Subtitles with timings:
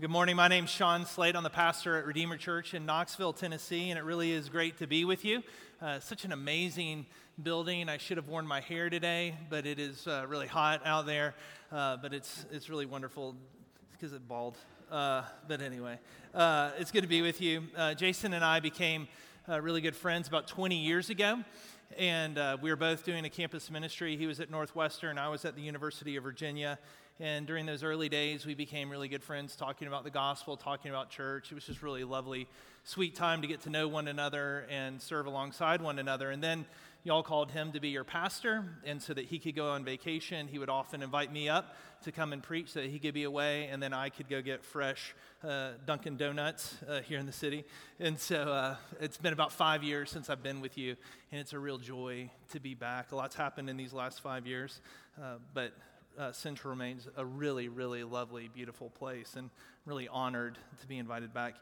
[0.00, 0.34] Good morning.
[0.34, 1.36] My name's Sean Slade.
[1.36, 4.88] I'm the pastor at Redeemer Church in Knoxville, Tennessee, and it really is great to
[4.88, 5.44] be with you.
[5.80, 7.06] Uh, such an amazing
[7.40, 7.88] building.
[7.88, 11.36] I should have worn my hair today, but it is uh, really hot out there.
[11.70, 13.36] Uh, but it's, it's really wonderful
[13.92, 14.56] because it's bald.
[14.90, 16.00] Uh, but anyway,
[16.34, 17.62] uh, it's good to be with you.
[17.76, 19.06] Uh, Jason and I became
[19.46, 21.38] really good friends about 20 years ago
[21.98, 24.16] and uh, we were both doing a campus ministry.
[24.16, 26.78] He was at Northwestern, I was at the University of Virginia.
[27.20, 30.90] And during those early days, we became really good friends, talking about the gospel, talking
[30.90, 31.52] about church.
[31.52, 32.48] It was just really lovely,
[32.82, 36.32] sweet time to get to know one another and serve alongside one another.
[36.32, 36.66] And then
[37.04, 40.48] y'all called him to be your pastor, and so that he could go on vacation,
[40.48, 43.22] he would often invite me up to come and preach so that he could be
[43.22, 47.32] away, and then I could go get fresh uh, Dunkin' Donuts uh, here in the
[47.32, 47.64] city.
[48.00, 50.96] And so uh, it's been about five years since I've been with you,
[51.30, 53.12] and it's a real joy to be back.
[53.12, 54.80] A lot's happened in these last five years,
[55.22, 55.74] uh, but
[56.18, 59.50] uh, Central remains a really, really lovely, beautiful place, and
[59.86, 61.54] really honored to be invited back.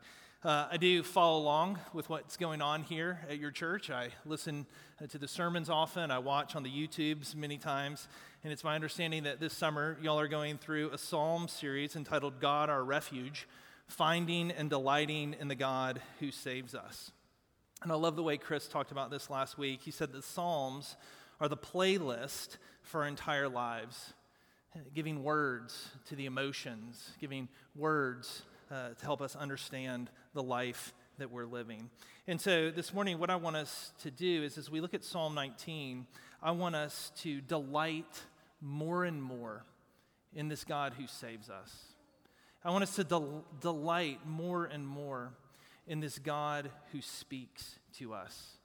[0.44, 3.90] Uh, I do follow along with what's going on here at your church.
[3.90, 4.66] I listen
[5.00, 6.10] uh, to the sermons often.
[6.10, 8.08] I watch on the YouTubes many times.
[8.42, 12.40] And it's my understanding that this summer, y'all are going through a psalm series entitled
[12.40, 13.46] God Our Refuge
[13.86, 17.12] Finding and Delighting in the God Who Saves Us.
[17.82, 19.82] And I love the way Chris talked about this last week.
[19.84, 20.96] He said the Psalms
[21.40, 24.12] are the playlist for our entire lives
[24.94, 31.30] giving words to the emotions, giving words uh, to help us understand the life that
[31.30, 31.90] we're living.
[32.26, 35.04] And so this morning, what I want us to do is as we look at
[35.04, 36.06] Psalm 19,
[36.42, 38.22] I want us to delight
[38.60, 39.64] more and more
[40.34, 41.70] in this God who saves us.
[42.64, 45.32] I want us to del- delight more and more
[45.86, 48.56] in this God who speaks to us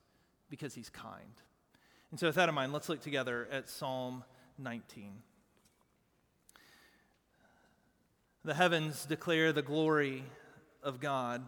[0.49, 1.33] because he's kind.
[2.11, 4.23] And so, with that in mind, let's look together at Psalm
[4.57, 5.11] 19.
[8.47, 10.23] The heavens declare the glory
[10.81, 11.43] of God,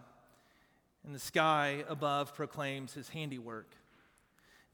[1.02, 3.74] and the sky above proclaims his handiwork.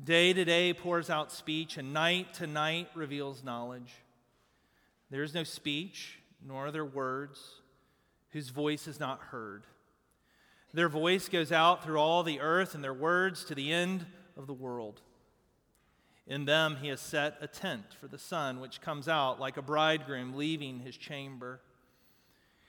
[0.02, 3.92] Day to day pours out speech, and night to night reveals knowledge.
[5.08, 7.60] There is no speech, nor are there words,
[8.30, 9.62] whose voice is not heard.
[10.74, 14.04] Their voice goes out through all the earth, and their words to the end
[14.36, 15.00] of the world.
[16.26, 19.62] In them he has set a tent for the sun, which comes out like a
[19.62, 21.60] bridegroom leaving his chamber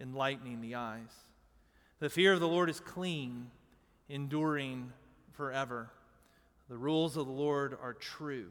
[0.00, 1.10] enlightening the eyes.
[1.98, 3.50] The fear of the Lord is clean,
[4.08, 4.92] enduring
[5.32, 5.90] forever.
[6.68, 8.50] The rules of the Lord are true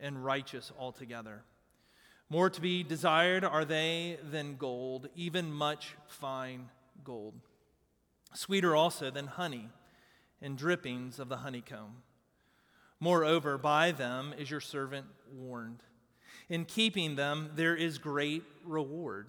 [0.00, 1.42] and righteous altogether.
[2.28, 6.68] More to be desired are they than gold, even much fine
[7.04, 7.34] gold.
[8.34, 9.68] Sweeter also than honey
[10.40, 12.02] and drippings of the honeycomb.
[12.98, 15.82] Moreover, by them is your servant warned.
[16.48, 19.28] In keeping them, there is great reward.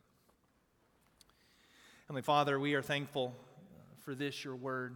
[2.11, 4.95] Heavenly Father, we are thankful uh, for this, your word,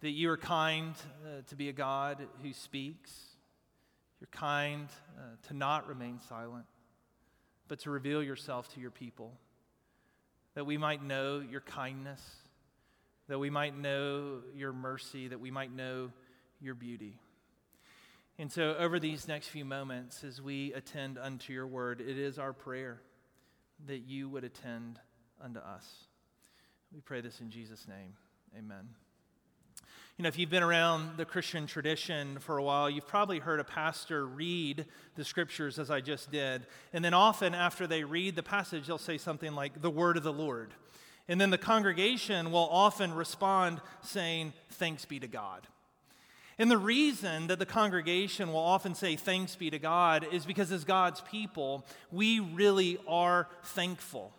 [0.00, 0.94] that you are kind
[1.26, 3.10] uh, to be a God who speaks.
[4.18, 6.64] You're kind uh, to not remain silent,
[7.68, 9.34] but to reveal yourself to your people,
[10.54, 12.22] that we might know your kindness,
[13.28, 16.10] that we might know your mercy, that we might know
[16.62, 17.18] your beauty.
[18.38, 22.38] And so, over these next few moments, as we attend unto your word, it is
[22.38, 23.02] our prayer
[23.86, 24.98] that you would attend
[25.44, 26.06] unto us.
[26.92, 28.14] We pray this in Jesus' name.
[28.56, 28.88] Amen.
[30.16, 33.60] You know, if you've been around the Christian tradition for a while, you've probably heard
[33.60, 34.86] a pastor read
[35.16, 36.66] the scriptures as I just did.
[36.92, 40.22] And then often after they read the passage, they'll say something like, the word of
[40.22, 40.72] the Lord.
[41.28, 45.66] And then the congregation will often respond saying, Thanks be to God.
[46.58, 50.70] And the reason that the congregation will often say, Thanks be to God, is because
[50.70, 54.32] as God's people, we really are thankful.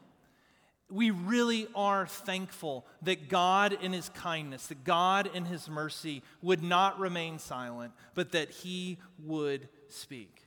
[0.89, 6.61] We really are thankful that God, in His kindness, that God, in His mercy, would
[6.61, 10.43] not remain silent, but that He would speak.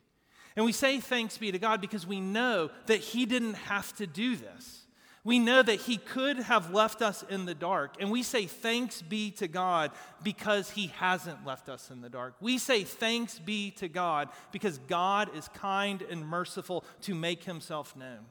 [0.55, 4.07] And we say thanks be to God because we know that He didn't have to
[4.07, 4.87] do this.
[5.25, 7.97] We know that He could have left us in the dark.
[8.01, 9.91] And we say thanks be to God
[10.23, 12.35] because He hasn't left us in the dark.
[12.41, 17.97] We say thanks be to God because God is kind and merciful to make Himself
[17.97, 18.25] known.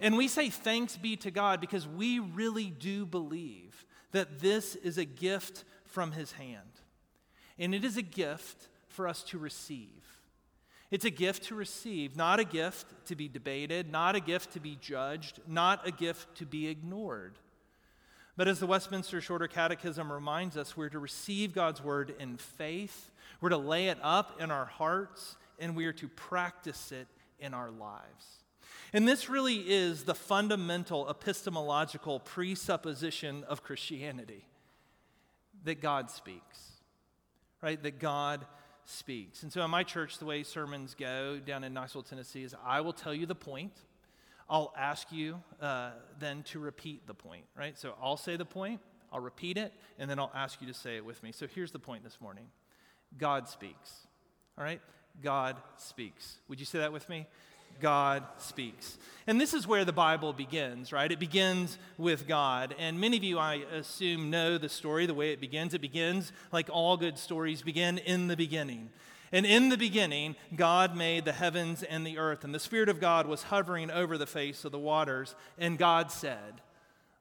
[0.00, 4.98] And we say thanks be to God because we really do believe that this is
[4.98, 6.60] a gift from His hand.
[7.58, 10.02] And it is a gift for us to receive.
[10.90, 14.60] It's a gift to receive, not a gift to be debated, not a gift to
[14.60, 17.38] be judged, not a gift to be ignored.
[18.36, 23.10] But as the Westminster Shorter Catechism reminds us, we're to receive God's word in faith,
[23.40, 27.08] we're to lay it up in our hearts, and we are to practice it
[27.40, 28.44] in our lives.
[28.92, 34.46] And this really is the fundamental epistemological presupposition of Christianity
[35.64, 36.72] that God speaks,
[37.60, 37.82] right?
[37.82, 38.46] That God
[38.84, 39.42] speaks.
[39.42, 42.80] And so in my church, the way sermons go down in Knoxville, Tennessee, is I
[42.80, 43.72] will tell you the point.
[44.48, 45.90] I'll ask you uh,
[46.20, 47.76] then to repeat the point, right?
[47.76, 48.80] So I'll say the point,
[49.12, 51.32] I'll repeat it, and then I'll ask you to say it with me.
[51.32, 52.46] So here's the point this morning
[53.18, 54.06] God speaks,
[54.56, 54.80] all right?
[55.22, 56.36] God speaks.
[56.48, 57.26] Would you say that with me?
[57.80, 58.98] God speaks.
[59.26, 61.10] And this is where the Bible begins, right?
[61.10, 62.74] It begins with God.
[62.78, 65.74] And many of you, I assume, know the story, the way it begins.
[65.74, 68.90] It begins like all good stories begin in the beginning.
[69.32, 73.00] And in the beginning, God made the heavens and the earth, and the Spirit of
[73.00, 75.34] God was hovering over the face of the waters.
[75.58, 76.60] And God said,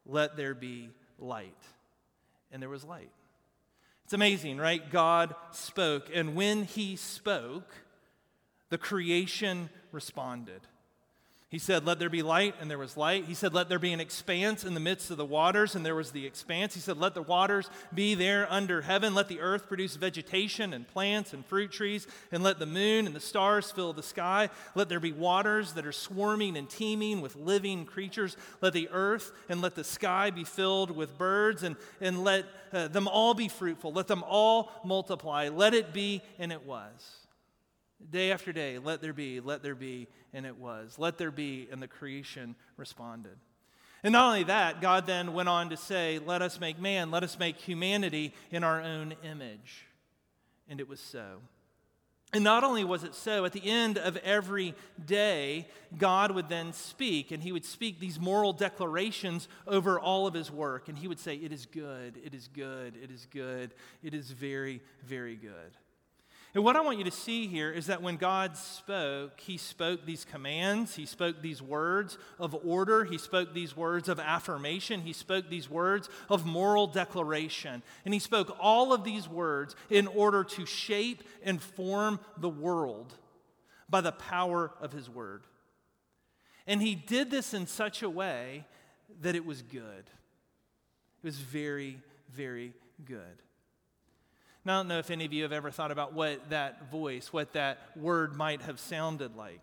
[0.06, 1.58] Let there be light.
[2.52, 3.12] And there was light.
[4.04, 4.92] It's amazing, right?
[4.92, 6.12] God spoke.
[6.14, 7.74] And when He spoke,
[8.70, 10.62] the creation responded.
[11.56, 13.26] He said, Let there be light, and there was light.
[13.26, 15.96] He said, Let there be an expanse in the midst of the waters, and there
[15.96, 16.74] was the expanse.
[16.74, 19.14] He said, Let the waters be there under heaven.
[19.14, 23.16] Let the earth produce vegetation and plants and fruit trees, and let the moon and
[23.16, 24.50] the stars fill the sky.
[24.74, 28.36] Let there be waters that are swarming and teeming with living creatures.
[28.60, 32.90] Let the earth and let the sky be filled with birds, and, and let uh,
[32.90, 33.94] them all be fruitful.
[33.94, 35.48] Let them all multiply.
[35.50, 37.25] Let it be, and it was.
[38.10, 41.00] Day after day, let there be, let there be, and it was.
[41.00, 43.38] Let there be, and the creation responded.
[44.04, 47.24] And not only that, God then went on to say, Let us make man, let
[47.24, 49.88] us make humanity in our own image.
[50.70, 51.42] And it was so.
[52.34, 56.74] And not only was it so, at the end of every day, God would then
[56.74, 60.90] speak, and he would speak these moral declarations over all of his work.
[60.90, 64.32] And he would say, It is good, it is good, it is good, it is
[64.32, 65.78] very, very good.
[66.56, 70.06] And what I want you to see here is that when God spoke, He spoke
[70.06, 75.12] these commands, He spoke these words of order, He spoke these words of affirmation, He
[75.12, 77.84] spoke these words of moral declaration.
[78.06, 83.14] And He spoke all of these words in order to shape and form the world
[83.90, 85.44] by the power of His word.
[86.66, 88.66] And He did this in such a way
[89.20, 90.10] that it was good.
[91.22, 92.00] It was very,
[92.34, 92.72] very
[93.04, 93.42] good.
[94.66, 97.32] Now, I don't know if any of you have ever thought about what that voice,
[97.32, 99.62] what that word might have sounded like.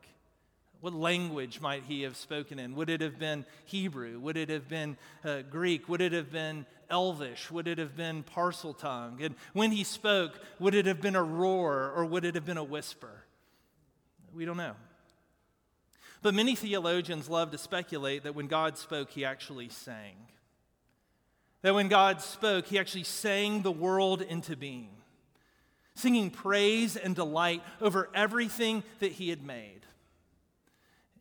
[0.80, 2.76] What language might he have spoken in?
[2.76, 4.20] Would it have been Hebrew?
[4.20, 5.88] Would it have been uh, Greek?
[5.88, 7.50] Would it have been Elvish?
[7.50, 9.24] Would it have been Parseltongue?
[9.24, 12.56] And when he spoke, would it have been a roar or would it have been
[12.56, 13.24] a whisper?
[14.34, 14.74] We don't know.
[16.20, 20.14] But many theologians love to speculate that when God spoke, he actually sang.
[21.62, 24.90] That when God spoke, he actually sang the world into being,
[25.94, 29.80] singing praise and delight over everything that he had made.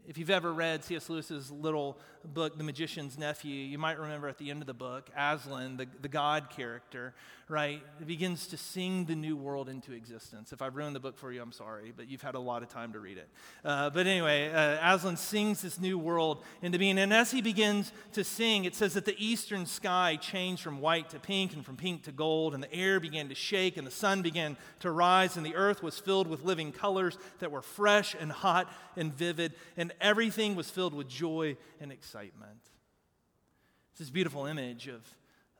[0.08, 1.10] If you've ever read C.S.
[1.10, 5.10] Lewis's little book, The Magician's Nephew, you might remember at the end of the book,
[5.18, 7.13] Aslan, the, the God character,
[7.50, 10.54] right, begins to sing the new world into existence.
[10.54, 12.70] If I've ruined the book for you, I'm sorry, but you've had a lot of
[12.70, 13.28] time to read it.
[13.66, 16.98] Uh, but anyway, uh, Aslan sings this new world into being.
[16.98, 21.10] And as he begins to sing, it says that the eastern sky changed from white
[21.10, 23.92] to pink and from pink to gold, and the air began to shake, and the
[23.92, 28.16] sun began to rise, and the earth was filled with living colors that were fresh
[28.20, 32.60] and hot and vivid, and everything was filled with joy and excitement excitement.
[33.91, 35.01] It's this beautiful image of,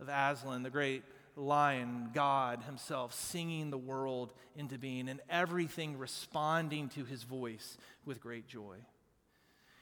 [0.02, 1.02] of Aslan, the great
[1.38, 8.20] lion, God himself, singing the world into being and everything responding to his voice with
[8.20, 8.76] great joy.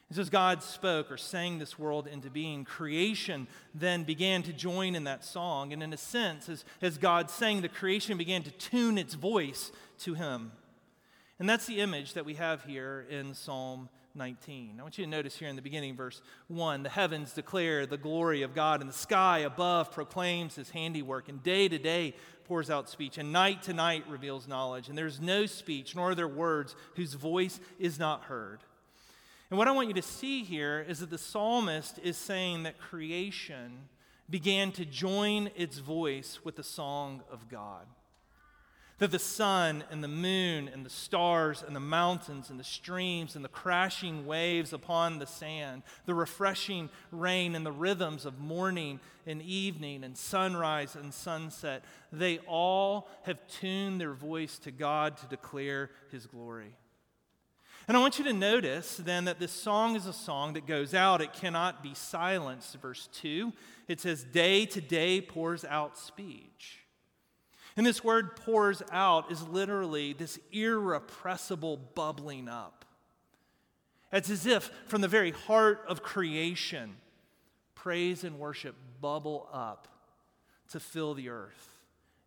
[0.09, 4.53] And so, as God spoke or sang this world into being, creation then began to
[4.53, 5.73] join in that song.
[5.73, 9.71] And in a sense, as, as God sang, the creation began to tune its voice
[10.01, 10.51] to him.
[11.39, 14.75] And that's the image that we have here in Psalm 19.
[14.79, 17.97] I want you to notice here in the beginning, verse 1 the heavens declare the
[17.97, 22.69] glory of God, and the sky above proclaims his handiwork, and day to day pours
[22.69, 24.89] out speech, and night to night reveals knowledge.
[24.89, 28.59] And there's no speech, nor are there words whose voice is not heard.
[29.49, 32.79] And what I want you to see here is that the psalmist is saying that
[32.79, 33.89] creation
[34.29, 37.85] began to join its voice with the song of God
[38.99, 43.35] that the sun and the moon and the stars and the mountains and the streams
[43.35, 48.99] and the crashing waves upon the sand, the refreshing rain and the rhythms of morning
[49.25, 55.25] and evening and sunrise and sunset, they all have tuned their voice to God to
[55.27, 56.75] declare his glory.
[57.87, 60.93] And I want you to notice then that this song is a song that goes
[60.93, 61.21] out.
[61.21, 62.75] It cannot be silenced.
[62.75, 63.51] Verse 2,
[63.87, 66.78] it says, Day to day pours out speech.
[67.79, 72.83] And this word pours out is literally this irrepressible bubbling up.
[74.11, 76.97] It's as if from the very heart of creation,
[77.75, 79.87] praise and worship bubble up
[80.71, 81.69] to fill the earth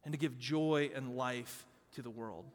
[0.07, 1.67] and to give joy and life
[1.97, 2.47] to the world.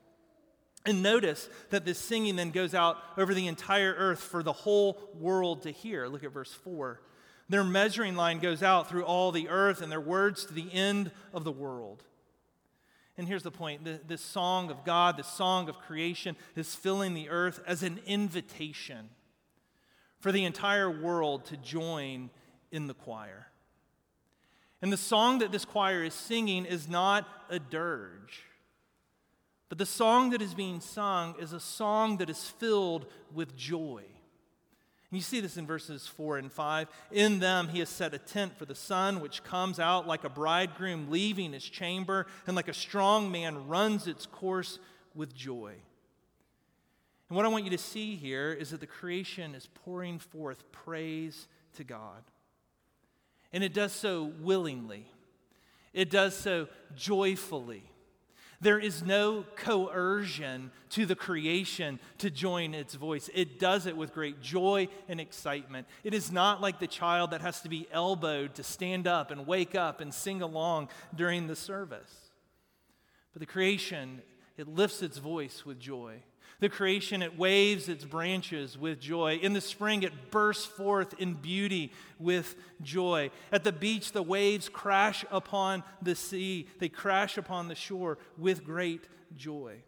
[0.83, 4.97] And notice that this singing then goes out over the entire earth for the whole
[5.19, 6.07] world to hear.
[6.07, 6.99] Look at verse 4.
[7.47, 11.11] Their measuring line goes out through all the earth and their words to the end
[11.31, 12.03] of the world.
[13.17, 17.13] And here's the point the, this song of God, this song of creation, is filling
[17.13, 19.09] the earth as an invitation
[20.19, 22.29] for the entire world to join
[22.71, 23.47] in the choir.
[24.81, 28.43] And the song that this choir is singing is not a dirge,
[29.69, 34.03] but the song that is being sung is a song that is filled with joy.
[35.09, 36.89] You see this in verses 4 and 5.
[37.11, 40.29] In them he has set a tent for the sun, which comes out like a
[40.29, 44.79] bridegroom leaving his chamber, and like a strong man runs its course
[45.15, 45.75] with joy.
[47.29, 50.69] And what I want you to see here is that the creation is pouring forth
[50.71, 52.23] praise to God.
[53.53, 55.05] And it does so willingly,
[55.93, 57.89] it does so joyfully.
[58.59, 63.29] There is no coercion to the creation to join its voice.
[63.35, 65.87] It does it with great joy and excitement.
[66.03, 69.45] It is not like the child that has to be elbowed to stand up and
[69.45, 72.31] wake up and sing along during the service.
[73.33, 74.23] But the creation,
[74.57, 76.23] it lifts its voice with joy.
[76.59, 79.35] The creation, it waves its branches with joy.
[79.35, 83.29] In the spring, it bursts forth in beauty with joy.
[83.51, 88.65] At the beach, the waves crash upon the sea, they crash upon the shore with
[88.65, 89.83] great joy.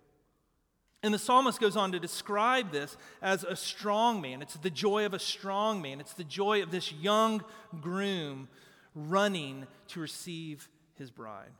[1.01, 4.41] And the psalmist goes on to describe this as a strong man.
[4.41, 5.99] It's the joy of a strong man.
[5.99, 7.43] It's the joy of this young
[7.81, 8.47] groom
[8.93, 11.51] running to receive his bride.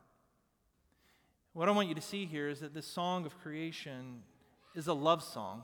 [1.52, 4.22] What I want you to see here is that this song of creation
[4.74, 5.62] is a love song.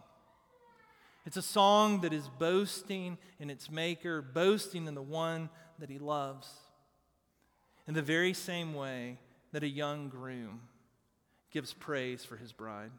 [1.25, 5.99] It's a song that is boasting in its maker, boasting in the one that he
[5.99, 6.49] loves.
[7.89, 9.19] In the very same way
[9.53, 10.61] that a young groom
[11.51, 12.91] gives praise for his bride.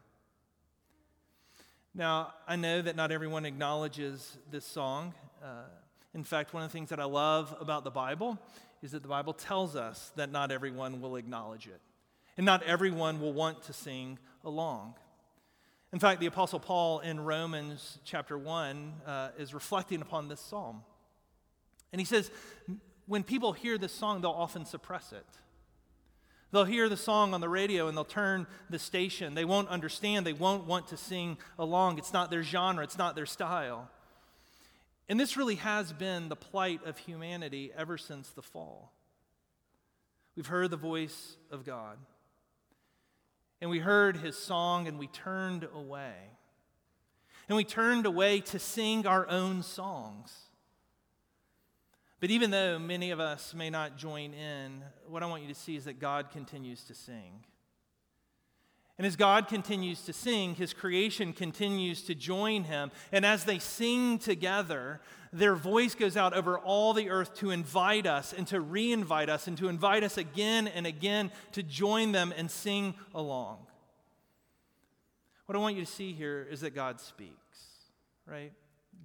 [1.94, 5.14] Now, I know that not everyone acknowledges this song.
[5.42, 5.64] Uh,
[6.14, 8.38] in fact, one of the things that I love about the Bible
[8.82, 11.80] is that the Bible tells us that not everyone will acknowledge it,
[12.36, 14.94] and not everyone will want to sing along.
[15.92, 20.82] In fact, the Apostle Paul in Romans chapter 1 uh, is reflecting upon this psalm.
[21.92, 22.30] And he says,
[23.06, 25.24] when people hear this song, they'll often suppress it.
[26.50, 29.34] They'll hear the song on the radio and they'll turn the station.
[29.34, 30.26] They won't understand.
[30.26, 31.98] They won't want to sing along.
[31.98, 33.90] It's not their genre, it's not their style.
[35.08, 38.92] And this really has been the plight of humanity ever since the fall.
[40.36, 41.96] We've heard the voice of God.
[43.60, 46.14] And we heard his song and we turned away.
[47.48, 50.32] And we turned away to sing our own songs.
[52.20, 55.54] But even though many of us may not join in, what I want you to
[55.54, 57.44] see is that God continues to sing.
[58.98, 62.90] And as God continues to sing, his creation continues to join him.
[63.12, 65.00] And as they sing together,
[65.32, 69.28] their voice goes out over all the earth to invite us and to re invite
[69.28, 73.58] us and to invite us again and again to join them and sing along.
[75.46, 77.58] What I want you to see here is that God speaks,
[78.26, 78.52] right?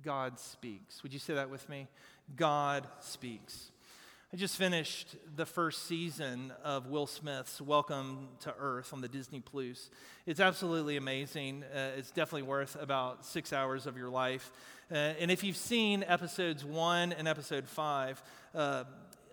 [0.03, 1.03] God speaks.
[1.03, 1.87] Would you say that with me?
[2.35, 3.71] God speaks.
[4.33, 9.41] I just finished the first season of Will Smith's Welcome to Earth on the Disney
[9.41, 9.91] Plus.
[10.25, 11.63] It's absolutely amazing.
[11.63, 14.51] Uh, it's definitely worth about six hours of your life.
[14.91, 18.23] Uh, and if you've seen episodes one and episode five,
[18.55, 18.85] uh,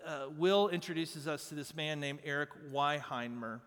[0.04, 3.61] uh Will introduces us to this man named Eric Weihenmayer.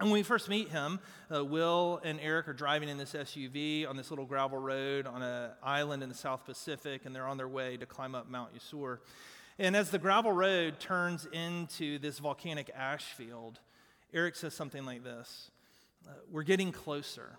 [0.00, 0.98] And when we first meet him,
[1.32, 5.22] uh, Will and Eric are driving in this SUV on this little gravel road on
[5.22, 8.50] an island in the South Pacific, and they're on their way to climb up Mount
[8.52, 8.98] Yasur.
[9.60, 13.60] And as the gravel road turns into this volcanic ash field,
[14.10, 15.50] Eric says something like this
[16.08, 17.36] uh, We're getting closer.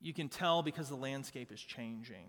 [0.00, 2.26] You can tell because the landscape is changing.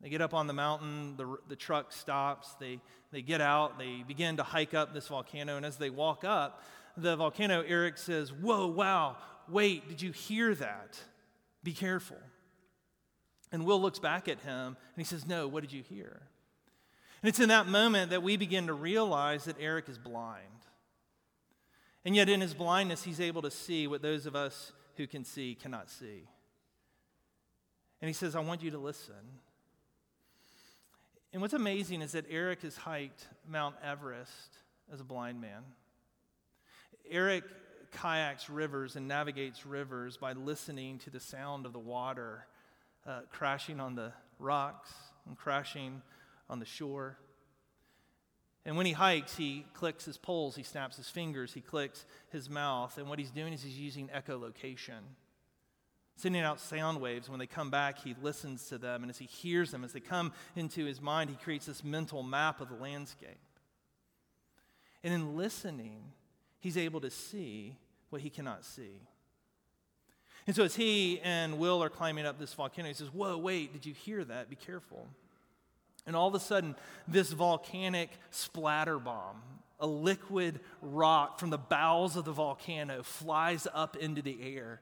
[0.00, 2.80] They get up on the mountain, the, the truck stops, they,
[3.12, 6.62] they get out, they begin to hike up this volcano, and as they walk up,
[6.96, 9.16] the volcano, Eric says, Whoa, wow,
[9.48, 10.98] wait, did you hear that?
[11.62, 12.18] Be careful.
[13.52, 16.22] And Will looks back at him and he says, No, what did you hear?
[17.24, 20.44] And it's in that moment that we begin to realize that Eric is blind.
[22.04, 25.24] And yet, in his blindness, he's able to see what those of us who can
[25.24, 26.28] see cannot see.
[28.02, 29.14] And he says, I want you to listen.
[31.32, 34.58] And what's amazing is that Eric has hiked Mount Everest
[34.92, 35.62] as a blind man.
[37.10, 37.44] Eric
[37.90, 42.44] kayaks rivers and navigates rivers by listening to the sound of the water
[43.06, 44.92] uh, crashing on the rocks
[45.26, 46.02] and crashing
[46.48, 47.16] on the shore.
[48.66, 52.48] And when he hikes, he clicks his poles, he snaps his fingers, he clicks his
[52.48, 52.96] mouth.
[52.96, 55.00] And what he's doing is he's using echolocation,
[56.16, 57.28] sending out sound waves.
[57.28, 59.02] When they come back, he listens to them.
[59.02, 62.22] And as he hears them, as they come into his mind, he creates this mental
[62.22, 63.38] map of the landscape.
[65.02, 66.12] And in listening,
[66.58, 67.76] he's able to see
[68.08, 69.02] what he cannot see.
[70.46, 73.72] And so as he and Will are climbing up this volcano, he says, Whoa, wait,
[73.74, 74.48] did you hear that?
[74.48, 75.08] Be careful.
[76.06, 76.76] And all of a sudden,
[77.08, 79.40] this volcanic splatter bomb,
[79.80, 84.80] a liquid rock from the bowels of the volcano, flies up into the air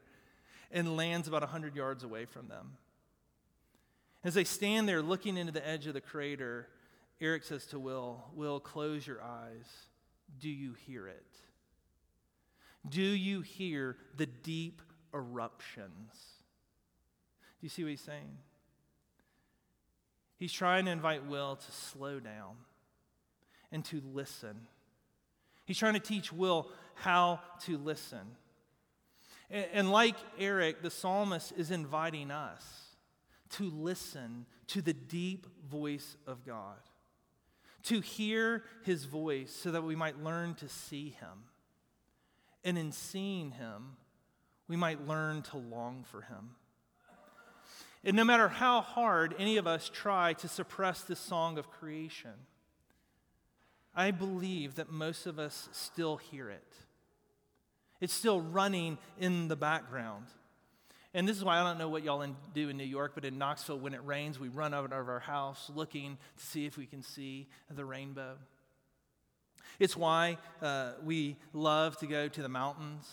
[0.71, 2.77] and lands about 100 yards away from them.
[4.25, 6.69] As they stand there looking into the edge of the crater,
[7.21, 9.67] Eric says to Will, Will, close your eyes.
[10.41, 11.27] Do you hear it?
[12.89, 14.83] Do you hear the deep
[15.15, 16.13] eruptions?
[17.61, 18.39] Do you see what he's saying?
[20.43, 22.57] He's trying to invite Will to slow down
[23.71, 24.67] and to listen.
[25.67, 28.23] He's trying to teach Will how to listen.
[29.49, 32.65] And, like Eric, the psalmist is inviting us
[33.51, 36.81] to listen to the deep voice of God,
[37.85, 41.45] to hear his voice so that we might learn to see him
[42.65, 43.97] and in seeing him,
[44.67, 46.57] we might learn to long for him.
[48.05, 52.33] And no matter how hard any of us try to suppress this song of creation,
[53.95, 56.75] I believe that most of us still hear it.
[58.01, 60.27] It's still running in the background.
[61.15, 63.39] And this is why I don't know what y'all do in New York, but in
[63.39, 66.87] Knoxville, when it rains, we run out of our house looking to see if we
[66.87, 68.37] can see the rainbow.
[69.79, 73.09] It's why uh, we love to go to the mountains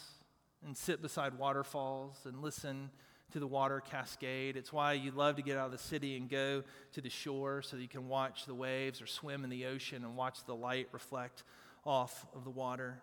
[0.65, 2.89] and sit beside waterfalls and listen
[3.31, 4.57] to the water cascade.
[4.57, 6.63] It's why you love to get out of the city and go
[6.93, 10.15] to the shore so you can watch the waves or swim in the ocean and
[10.15, 11.43] watch the light reflect
[11.85, 13.01] off of the water.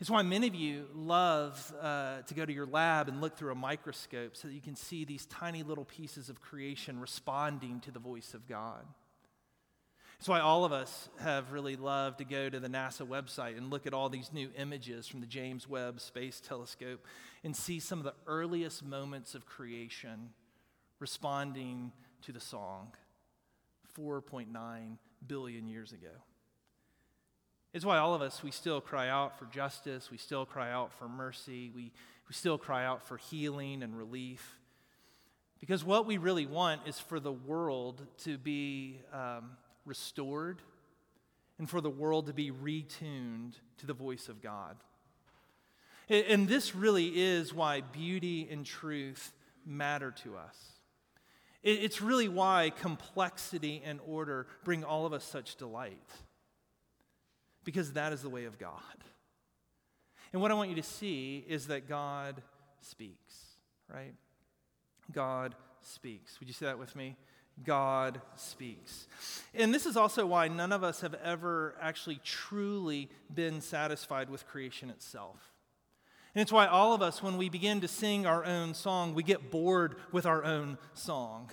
[0.00, 3.52] It's why many of you love uh, to go to your lab and look through
[3.52, 7.90] a microscope so that you can see these tiny little pieces of creation responding to
[7.90, 8.84] the voice of God.
[10.18, 13.70] That's why all of us have really loved to go to the NASA website and
[13.70, 17.04] look at all these new images from the James Webb Space Telescope
[17.42, 20.30] and see some of the earliest moments of creation
[20.98, 22.92] responding to the song
[23.98, 24.46] 4.9
[25.26, 26.08] billion years ago.
[27.72, 30.92] It's why all of us, we still cry out for justice, we still cry out
[30.92, 31.92] for mercy, we,
[32.28, 34.58] we still cry out for healing and relief.
[35.58, 39.50] Because what we really want is for the world to be um,
[39.84, 40.62] restored
[41.58, 44.76] and for the world to be retuned to the voice of God.
[46.08, 49.32] And this really is why beauty and truth
[49.64, 50.56] matter to us.
[51.62, 56.10] It's really why complexity and order bring all of us such delight.
[57.64, 58.74] Because that is the way of God.
[60.34, 62.42] And what I want you to see is that God
[62.80, 63.34] speaks,
[63.88, 64.12] right?
[65.12, 66.38] God speaks.
[66.40, 67.16] Would you say that with me?
[67.62, 69.06] God speaks.
[69.54, 74.46] And this is also why none of us have ever actually truly been satisfied with
[74.46, 75.52] creation itself.
[76.34, 79.22] And it's why all of us, when we begin to sing our own song, we
[79.22, 81.50] get bored with our own song.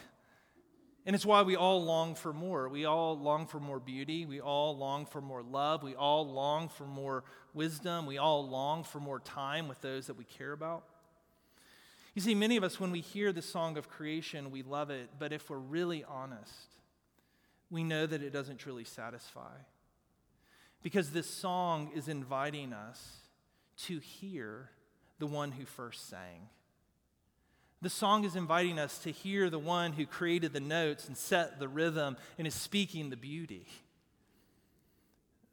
[1.06, 2.68] And it's why we all long for more.
[2.70, 4.26] We all long for more beauty.
[4.26, 5.84] We all long for more love.
[5.84, 8.06] We all long for more wisdom.
[8.06, 10.84] We all long for more time with those that we care about.
[12.14, 15.12] You see, many of us, when we hear the song of creation, we love it,
[15.18, 16.68] but if we're really honest,
[17.70, 19.54] we know that it doesn't truly satisfy.
[20.84, 23.20] Because this song is inviting us
[23.86, 24.70] to hear
[25.20, 26.50] the one who first sang.
[27.82, 31.60] The song is inviting us to hear the one who created the notes and set
[31.60, 33.66] the rhythm and is speaking the beauty.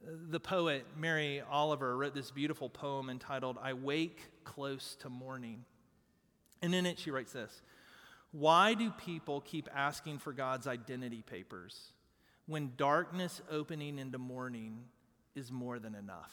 [0.01, 5.65] The poet Mary Oliver wrote this beautiful poem entitled, I Wake Close to Morning.
[6.61, 7.61] And in it, she writes this
[8.31, 11.93] Why do people keep asking for God's identity papers
[12.45, 14.85] when darkness opening into morning
[15.35, 16.31] is more than enough?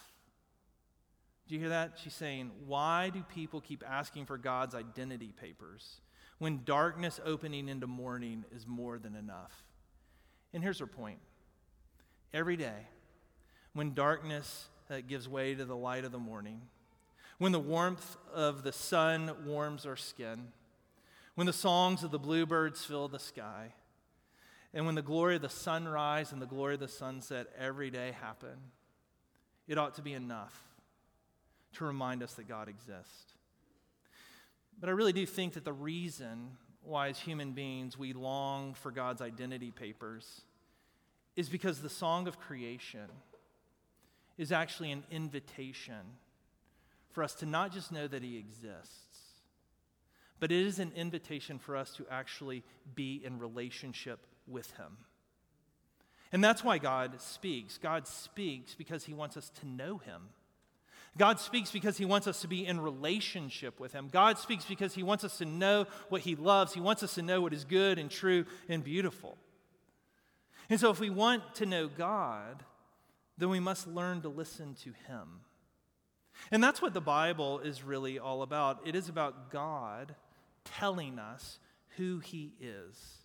[1.48, 1.98] Do you hear that?
[2.02, 6.00] She's saying, Why do people keep asking for God's identity papers
[6.38, 9.52] when darkness opening into morning is more than enough?
[10.52, 11.18] And here's her point
[12.32, 12.88] every day,
[13.72, 16.62] when darkness uh, gives way to the light of the morning,
[17.38, 20.49] when the warmth of the sun warms our skin,
[21.35, 23.72] when the songs of the bluebirds fill the sky,
[24.72, 28.12] and when the glory of the sunrise and the glory of the sunset every day
[28.20, 28.57] happen,
[29.68, 30.62] it ought to be enough
[31.75, 33.35] to remind us that God exists.
[34.79, 36.51] But I really do think that the reason
[36.83, 40.42] why, as human beings, we long for God's identity papers
[41.35, 43.09] is because the song of creation
[44.38, 45.96] is actually an invitation
[47.16, 49.31] for us to not just know that He exists,
[50.38, 52.62] but it is an invitation for us to actually
[52.94, 54.98] be in relationship with Him.
[56.31, 57.79] And that's why God speaks.
[57.79, 60.29] God speaks because He wants us to know Him.
[61.16, 64.11] God speaks because He wants us to be in relationship with Him.
[64.12, 66.74] God speaks because He wants us to know what He loves.
[66.74, 69.38] He wants us to know what is good and true and beautiful.
[70.68, 72.62] And so, if we want to know God,
[73.38, 75.40] then we must learn to listen to Him.
[76.51, 78.81] And that's what the Bible is really all about.
[78.87, 80.14] It is about God
[80.64, 81.59] telling us
[81.96, 83.18] who He is.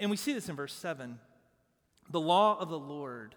[0.00, 1.18] And we see this in verse 7.
[2.10, 3.34] The law of the Lord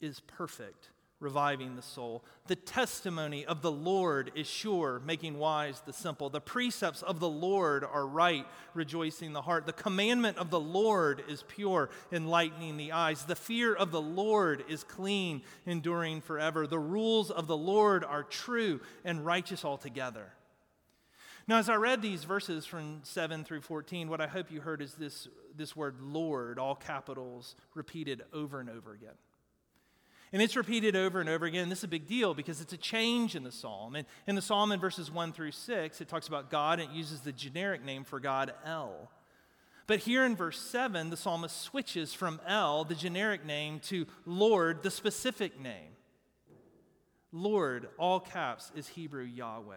[0.00, 2.24] is perfect reviving the soul.
[2.46, 6.30] The testimony of the Lord is sure, making wise the simple.
[6.30, 9.66] The precepts of the Lord are right, rejoicing the heart.
[9.66, 13.24] The commandment of the Lord is pure, enlightening the eyes.
[13.24, 16.66] The fear of the Lord is clean, enduring forever.
[16.66, 20.32] The rules of the Lord are true and righteous altogether.
[21.48, 24.82] Now, as I read these verses from 7 through 14, what I hope you heard
[24.82, 29.14] is this, this word Lord, all capitals, repeated over and over again.
[30.32, 31.68] And it's repeated over and over again.
[31.68, 33.94] This is a big deal because it's a change in the psalm.
[33.94, 36.94] And in the psalm in verses 1 through 6, it talks about God and it
[36.94, 39.10] uses the generic name for God, El.
[39.86, 44.82] But here in verse 7, the psalmist switches from El, the generic name, to Lord,
[44.82, 45.92] the specific name.
[47.32, 49.76] Lord, all caps, is Hebrew Yahweh.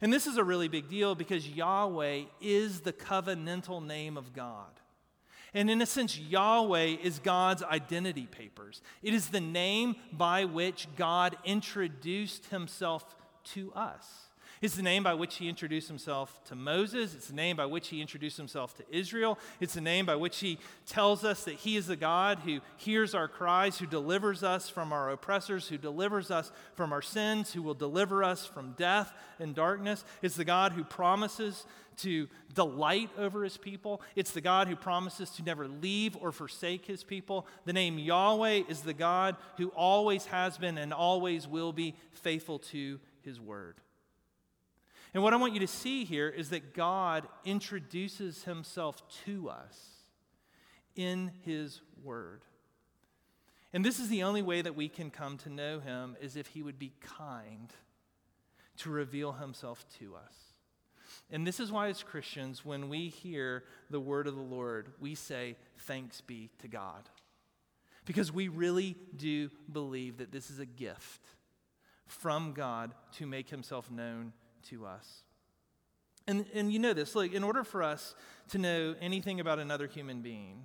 [0.00, 4.70] And this is a really big deal because Yahweh is the covenantal name of God.
[5.54, 8.82] And in a sense, Yahweh is God's identity papers.
[9.02, 13.16] It is the name by which God introduced himself
[13.54, 14.28] to us.
[14.60, 17.14] It's the name by which he introduced himself to Moses.
[17.14, 19.38] It's the name by which he introduced himself to Israel.
[19.60, 23.14] It's the name by which he tells us that he is the God who hears
[23.14, 27.62] our cries, who delivers us from our oppressors, who delivers us from our sins, who
[27.62, 30.04] will deliver us from death and darkness.
[30.22, 31.64] It's the God who promises
[31.98, 34.02] to delight over his people.
[34.16, 37.46] It's the God who promises to never leave or forsake his people.
[37.64, 42.58] The name Yahweh is the God who always has been and always will be faithful
[42.58, 43.76] to his word.
[45.14, 49.78] And what I want you to see here is that God introduces himself to us
[50.96, 52.42] in his word.
[53.72, 56.48] And this is the only way that we can come to know him is if
[56.48, 57.72] he would be kind
[58.78, 60.47] to reveal himself to us.
[61.30, 65.14] And this is why, as Christians, when we hear the word of the Lord, we
[65.14, 67.08] say, Thanks be to God.
[68.06, 71.20] Because we really do believe that this is a gift
[72.06, 74.32] from God to make himself known
[74.70, 75.22] to us.
[76.26, 78.14] And, and you know this, like, in order for us
[78.50, 80.64] to know anything about another human being,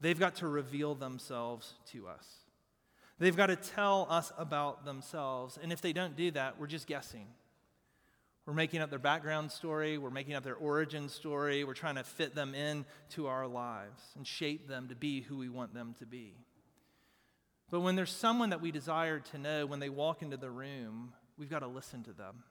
[0.00, 2.26] they've got to reveal themselves to us.
[3.18, 5.58] They've got to tell us about themselves.
[5.62, 7.26] And if they don't do that, we're just guessing.
[8.46, 12.04] We're making up their background story, we're making up their origin story, we're trying to
[12.04, 15.94] fit them in to our lives and shape them to be who we want them
[15.98, 16.34] to be.
[17.70, 21.14] But when there's someone that we desire to know, when they walk into the room,
[21.38, 22.42] we've got to listen to them.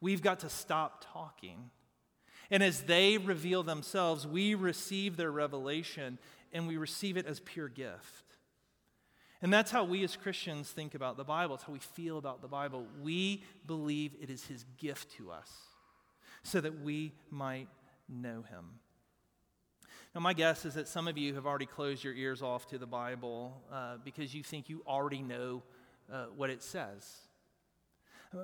[0.00, 1.70] We've got to stop talking.
[2.50, 6.18] And as they reveal themselves, we receive their revelation
[6.52, 8.22] and we receive it as pure gift.
[9.42, 11.56] And that's how we as Christians think about the Bible.
[11.56, 12.86] It's how we feel about the Bible.
[13.02, 15.50] We believe it is His gift to us
[16.42, 17.68] so that we might
[18.08, 18.80] know Him.
[20.14, 22.78] Now, my guess is that some of you have already closed your ears off to
[22.78, 25.62] the Bible uh, because you think you already know
[26.10, 27.06] uh, what it says.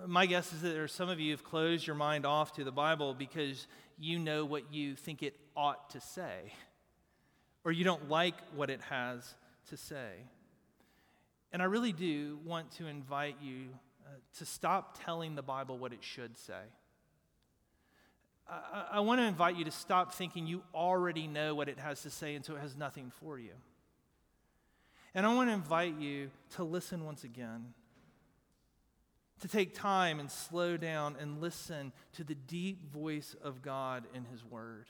[0.07, 2.65] My guess is that there are some of you have closed your mind off to
[2.65, 3.67] the Bible because
[3.99, 6.53] you know what you think it ought to say,
[7.65, 9.35] or you don't like what it has
[9.71, 10.11] to say.
[11.53, 13.69] And I really do want to invite you
[14.07, 16.63] uh, to stop telling the Bible what it should say.
[18.49, 22.03] I, I want to invite you to stop thinking you already know what it has
[22.03, 23.53] to say, and so it has nothing for you.
[25.15, 27.75] And I want to invite you to listen once again,
[29.41, 34.25] to take time and slow down and listen to the deep voice of God in
[34.25, 34.87] His Word.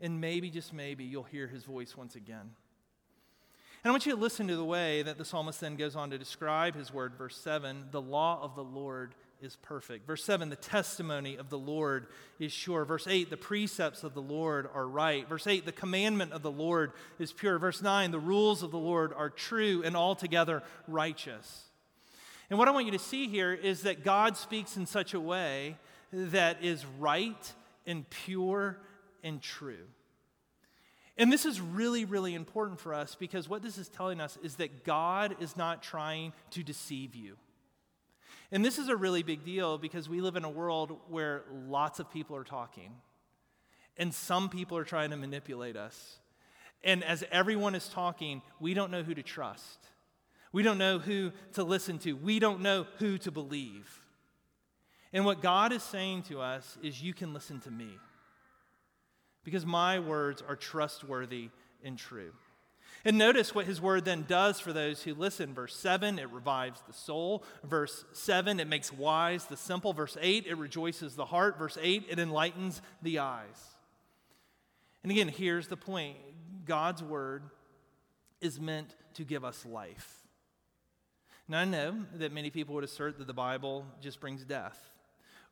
[0.00, 2.50] And maybe, just maybe, you'll hear His voice once again.
[3.84, 6.08] And I want you to listen to the way that the psalmist then goes on
[6.08, 7.12] to describe his word.
[7.18, 10.06] Verse 7 the law of the Lord is perfect.
[10.06, 12.06] Verse 7 the testimony of the Lord
[12.38, 12.86] is sure.
[12.86, 15.28] Verse 8 the precepts of the Lord are right.
[15.28, 17.58] Verse 8 the commandment of the Lord is pure.
[17.58, 21.64] Verse 9 the rules of the Lord are true and altogether righteous.
[22.48, 25.20] And what I want you to see here is that God speaks in such a
[25.20, 25.76] way
[26.10, 27.52] that is right
[27.86, 28.78] and pure
[29.22, 29.84] and true.
[31.16, 34.56] And this is really, really important for us because what this is telling us is
[34.56, 37.36] that God is not trying to deceive you.
[38.50, 42.00] And this is a really big deal because we live in a world where lots
[42.00, 42.90] of people are talking,
[43.96, 46.18] and some people are trying to manipulate us.
[46.82, 49.78] And as everyone is talking, we don't know who to trust.
[50.52, 52.12] We don't know who to listen to.
[52.12, 54.02] We don't know who to believe.
[55.12, 57.98] And what God is saying to us is, You can listen to me
[59.44, 61.50] because my words are trustworthy
[61.84, 62.32] and true.
[63.04, 65.52] And notice what his word then does for those who listen.
[65.52, 67.44] Verse 7, it revives the soul.
[67.62, 69.92] Verse 7, it makes wise the simple.
[69.92, 71.58] Verse 8, it rejoices the heart.
[71.58, 73.76] Verse 8, it enlightens the eyes.
[75.02, 76.16] And again, here's the point
[76.64, 77.42] God's word
[78.40, 80.22] is meant to give us life.
[81.46, 84.78] Now, I know that many people would assert that the Bible just brings death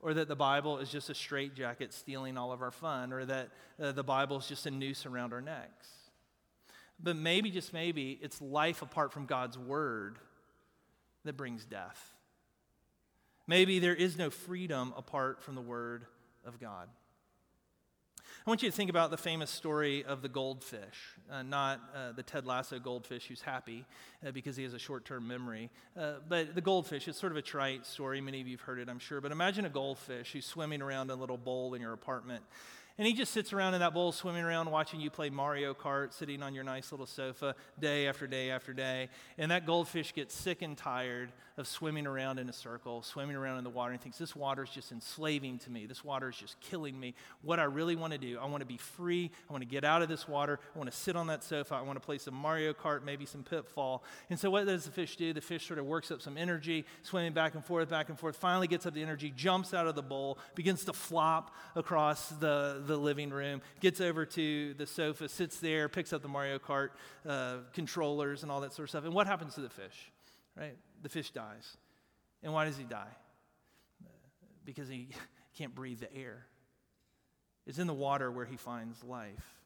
[0.02, 3.50] or that the Bible is just a straitjacket stealing all of our fun, or that
[3.80, 5.88] uh, the Bible is just a noose around our necks.
[7.00, 10.18] But maybe, just maybe, it's life apart from God's word
[11.24, 12.12] that brings death.
[13.46, 16.04] Maybe there is no freedom apart from the word
[16.44, 16.88] of God.
[18.44, 20.98] I want you to think about the famous story of the goldfish,
[21.30, 23.84] uh, not uh, the Ted Lasso goldfish who's happy
[24.26, 27.06] uh, because he has a short term memory, uh, but the goldfish.
[27.06, 28.20] It's sort of a trite story.
[28.20, 29.20] Many of you have heard it, I'm sure.
[29.20, 32.42] But imagine a goldfish who's swimming around in a little bowl in your apartment.
[32.98, 36.12] And he just sits around in that bowl, swimming around, watching you play Mario Kart,
[36.12, 39.08] sitting on your nice little sofa day after day after day.
[39.38, 43.58] And that goldfish gets sick and tired of swimming around in a circle, swimming around
[43.58, 45.86] in the water, and thinks, This water is just enslaving to me.
[45.86, 47.14] This water is just killing me.
[47.42, 49.30] What I really want to do, I want to be free.
[49.48, 50.58] I want to get out of this water.
[50.74, 51.74] I want to sit on that sofa.
[51.74, 54.02] I want to play some Mario Kart, maybe some Pitfall.
[54.30, 55.32] And so, what does the fish do?
[55.32, 58.36] The fish sort of works up some energy, swimming back and forth, back and forth,
[58.36, 62.81] finally gets up the energy, jumps out of the bowl, begins to flop across the,
[62.86, 66.90] the living room, gets over to the sofa, sits there, picks up the Mario Kart
[67.28, 69.04] uh, controllers and all that sort of stuff.
[69.04, 70.10] And what happens to the fish?
[70.56, 70.76] Right?
[71.02, 71.76] the fish dies.
[72.42, 73.14] And why does he die?
[74.64, 75.08] Because he
[75.58, 76.46] can't breathe the air.
[77.66, 79.60] It's in the water where he finds life.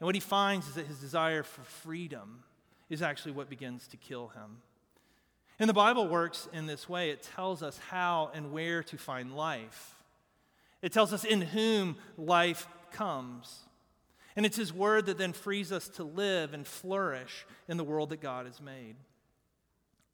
[0.00, 2.42] And what he finds is that his desire for freedom
[2.90, 4.58] is actually what begins to kill him.
[5.58, 9.36] And the Bible works in this way it tells us how and where to find
[9.36, 9.94] life,
[10.82, 13.60] it tells us in whom life comes.
[14.34, 18.10] And it's his word that then frees us to live and flourish in the world
[18.10, 18.96] that God has made.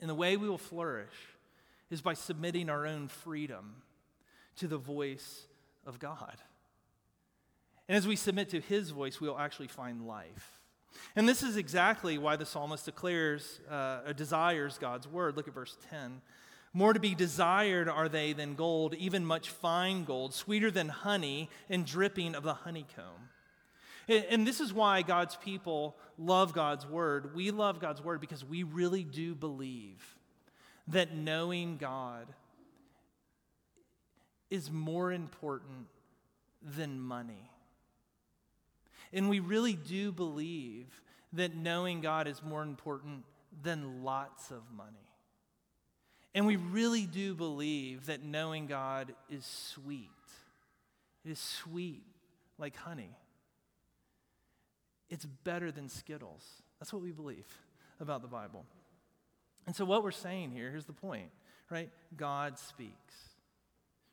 [0.00, 1.14] And the way we will flourish
[1.90, 3.82] is by submitting our own freedom
[4.56, 5.46] to the voice
[5.86, 6.36] of God.
[7.88, 10.58] And as we submit to his voice, we will actually find life.
[11.16, 15.36] And this is exactly why the psalmist declares, uh, desires God's word.
[15.36, 16.20] Look at verse 10.
[16.78, 21.50] More to be desired are they than gold, even much fine gold, sweeter than honey
[21.68, 23.30] and dripping of the honeycomb.
[24.06, 27.34] And this is why God's people love God's word.
[27.34, 30.16] We love God's word because we really do believe
[30.86, 32.28] that knowing God
[34.48, 35.88] is more important
[36.62, 37.50] than money.
[39.12, 43.24] And we really do believe that knowing God is more important
[43.64, 45.07] than lots of money.
[46.38, 50.08] And we really do believe that knowing God is sweet.
[51.24, 52.04] It is sweet
[52.58, 53.10] like honey.
[55.10, 56.44] It's better than Skittles.
[56.78, 57.44] That's what we believe
[57.98, 58.64] about the Bible.
[59.66, 61.32] And so, what we're saying here, here's the point,
[61.70, 61.90] right?
[62.16, 63.14] God speaks.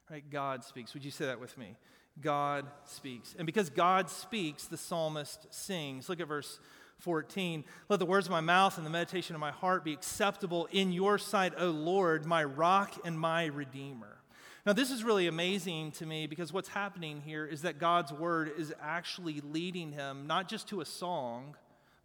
[0.09, 0.27] Right?
[0.27, 0.95] God speaks.
[0.95, 1.75] Would you say that with me?
[2.19, 3.35] God speaks.
[3.38, 6.09] And because God speaks, the psalmist sings.
[6.09, 6.59] Look at verse
[6.99, 7.63] 14.
[7.89, 10.91] Let the words of my mouth and the meditation of my heart be acceptable in
[10.91, 14.17] your sight, O Lord, my rock and my redeemer.
[14.65, 18.51] Now, this is really amazing to me because what's happening here is that God's word
[18.58, 21.55] is actually leading him not just to a song,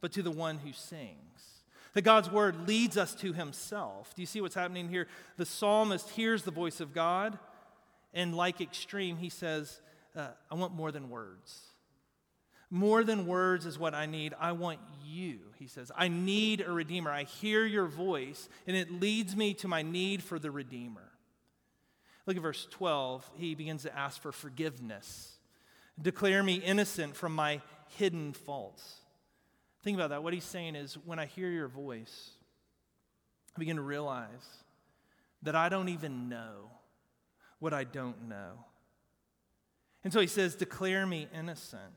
[0.03, 1.62] but to the one who sings.
[1.94, 4.14] That God's word leads us to himself.
[4.14, 5.09] Do you see what's happening here?
[5.38, 7.38] The psalmist hears the voice of God,
[8.12, 9.81] and like extreme, he says,
[10.14, 11.69] uh, I want more than words.
[12.70, 14.35] More than words is what I need.
[14.38, 15.90] I want you, he says.
[15.96, 17.11] I need a redeemer.
[17.11, 21.11] I hear your voice, and it leads me to my need for the redeemer.
[22.26, 23.28] Look at verse 12.
[23.37, 25.38] He begins to ask for forgiveness.
[26.00, 27.61] Declare me innocent from my
[27.98, 29.00] hidden faults.
[29.83, 30.22] Think about that.
[30.22, 32.30] What he's saying is when I hear your voice,
[33.56, 34.28] I begin to realize
[35.42, 36.70] that I don't even know
[37.59, 38.64] what I don't know.
[40.04, 41.92] And so he says, Declare me innocent.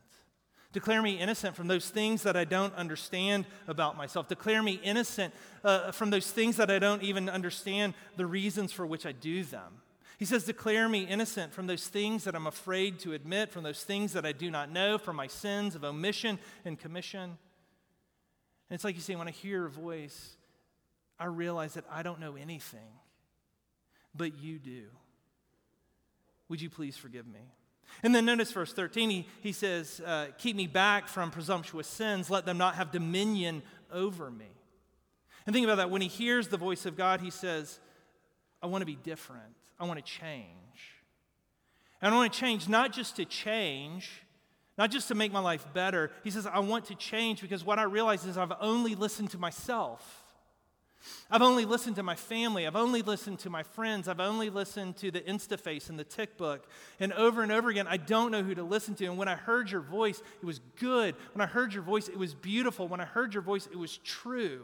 [0.74, 4.28] Declare me innocent from those things that I don't understand about myself.
[4.28, 5.32] Declare me innocent
[5.64, 9.44] uh, from those things that I don't even understand the reasons for which I do
[9.44, 9.82] them.
[10.18, 13.84] He says, Declare me innocent from those things that I'm afraid to admit, from those
[13.84, 17.22] things that I do not know, from my sins of omission and commission.
[17.22, 20.38] And it's like you say, when I hear your voice,
[21.20, 23.00] I realize that I don't know anything,
[24.16, 24.86] but you do.
[26.50, 27.42] Would you please forgive me?
[28.02, 32.30] And then notice verse 13, he, he says, uh, Keep me back from presumptuous sins,
[32.30, 34.50] let them not have dominion over me.
[35.46, 35.90] And think about that.
[35.90, 37.80] When he hears the voice of God, he says,
[38.62, 39.56] I want to be different.
[39.80, 40.48] I want to change.
[42.02, 44.10] And I want to change not just to change,
[44.78, 46.12] not just to make my life better.
[46.24, 49.38] He says, I want to change because what I realize is I've only listened to
[49.38, 50.23] myself.
[51.30, 52.66] I've only listened to my family.
[52.68, 54.08] I've only listened to my friends.
[54.08, 56.60] I've only listened to the Instaface and the TickBook.
[57.00, 59.06] And over and over again, I don't know who to listen to.
[59.06, 61.16] And when I heard your voice, it was good.
[61.34, 62.88] When I heard your voice, it was beautiful.
[62.88, 64.62] When I heard your voice, it was true.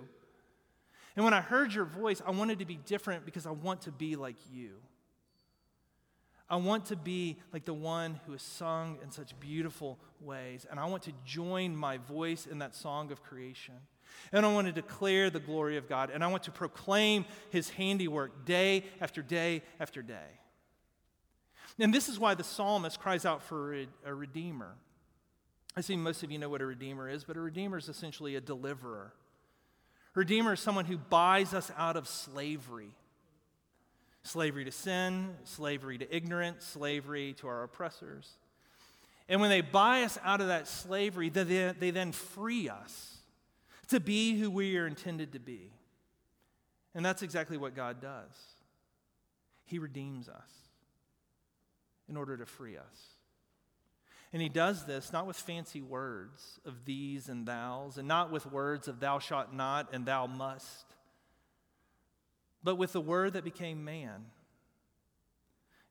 [1.15, 3.91] And when I heard your voice, I wanted to be different because I want to
[3.91, 4.71] be like you.
[6.49, 10.65] I want to be like the one who is sung in such beautiful ways.
[10.69, 13.75] And I want to join my voice in that song of creation.
[14.31, 16.11] And I want to declare the glory of God.
[16.13, 20.39] And I want to proclaim his handiwork day after day after day.
[21.79, 23.73] And this is why the psalmist cries out for
[24.05, 24.75] a, redeemer.
[25.77, 28.35] I see most of you know what a redeemer is, but a redeemer is essentially
[28.35, 29.13] a deliverer.
[30.13, 32.93] Redeemer is someone who buys us out of slavery
[34.23, 38.29] slavery to sin, slavery to ignorance, slavery to our oppressors.
[39.27, 43.08] And when they buy us out of that slavery, they, they then free us
[43.89, 45.71] to be who we are intended to be.
[46.95, 48.31] And that's exactly what God does.
[49.65, 50.49] He redeems us
[52.07, 53.15] in order to free us.
[54.31, 58.45] And he does this not with fancy words of these and thous, and not with
[58.45, 60.85] words of thou shalt not and thou must,
[62.63, 64.25] but with the word that became man,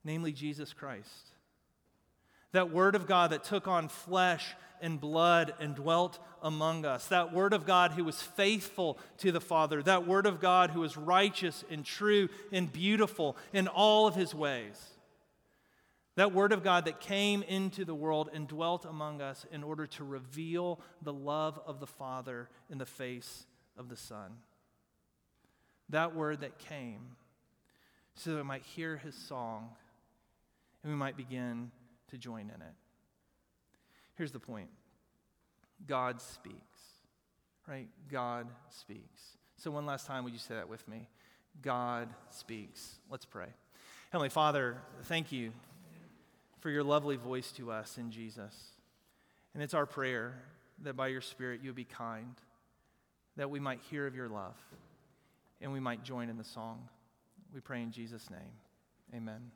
[0.04, 1.32] namely Jesus Christ.
[2.52, 7.08] That word of God that took on flesh and blood and dwelt among us.
[7.08, 9.82] That Word of God who was faithful to the Father.
[9.82, 14.34] That Word of God who was righteous and true and beautiful in all of His
[14.34, 14.80] ways.
[16.16, 19.86] That Word of God that came into the world and dwelt among us in order
[19.86, 24.38] to reveal the love of the Father in the face of the Son.
[25.90, 27.16] That Word that came
[28.14, 29.70] so that we might hear His song
[30.82, 31.70] and we might begin
[32.10, 32.74] to join in it.
[34.14, 34.68] Here's the point
[35.86, 36.56] God speaks,
[37.66, 37.88] right?
[38.10, 39.36] God speaks.
[39.56, 41.08] So, one last time, would you say that with me?
[41.62, 42.98] God speaks.
[43.10, 43.48] Let's pray.
[44.10, 45.52] Heavenly Father, thank you
[46.60, 48.54] for your lovely voice to us in Jesus.
[49.54, 50.34] And it's our prayer
[50.82, 52.34] that by your Spirit you would be kind,
[53.36, 54.56] that we might hear of your love,
[55.60, 56.88] and we might join in the song.
[57.52, 58.52] We pray in Jesus' name.
[59.14, 59.50] Amen.